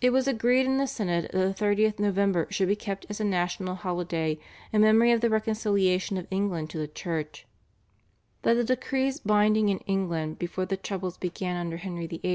It 0.00 0.08
was 0.08 0.26
agreed 0.26 0.64
in 0.64 0.78
the 0.78 0.86
synod 0.86 1.24
that 1.32 1.32
the 1.34 1.64
30th 1.64 1.98
November 1.98 2.46
should 2.48 2.66
be 2.68 2.74
kept 2.74 3.04
as 3.10 3.20
a 3.20 3.24
national 3.24 3.74
holiday 3.74 4.38
in 4.72 4.80
memory 4.80 5.12
of 5.12 5.20
the 5.20 5.28
reconciliation 5.28 6.16
of 6.16 6.26
England 6.30 6.70
to 6.70 6.78
the 6.78 6.88
Church, 6.88 7.46
that 8.40 8.54
the 8.54 8.64
decrees 8.64 9.20
binding 9.20 9.68
in 9.68 9.80
England 9.80 10.38
before 10.38 10.64
the 10.64 10.78
troubles 10.78 11.18
began 11.18 11.56
under 11.56 11.76
Henry 11.76 12.06
VIII. 12.06 12.22